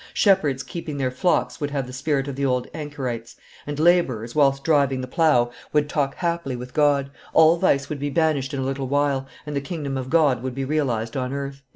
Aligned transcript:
"Shepherds 0.15 0.63
keeping 0.63 0.97
their 0.97 1.11
flocks 1.11 1.61
would 1.61 1.69
have 1.69 1.85
the 1.85 1.93
spirit 1.93 2.27
of 2.27 2.35
the 2.35 2.43
old 2.43 2.67
anchorites; 2.73 3.35
and 3.67 3.77
laborers, 3.77 4.33
whilst 4.33 4.63
driving 4.63 5.01
the 5.01 5.07
plough, 5.07 5.51
would 5.73 5.87
talk 5.87 6.15
happily 6.15 6.55
with 6.55 6.73
God: 6.73 7.11
all 7.33 7.57
vice 7.57 7.87
would 7.87 7.99
be 7.99 8.09
banished 8.09 8.51
in 8.51 8.59
a 8.61 8.65
little 8.65 8.87
while, 8.87 9.27
and 9.45 9.55
the 9.55 9.61
kingdom 9.61 9.97
of 9.99 10.09
God 10.09 10.41
would 10.41 10.55
be 10.55 10.65
realized 10.65 11.15
on 11.15 11.33
earth." 11.33 11.61